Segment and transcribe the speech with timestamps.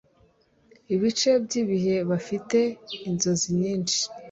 [0.93, 2.57] ibice by'ibihe bafite
[3.07, 3.99] inzozi nyinshi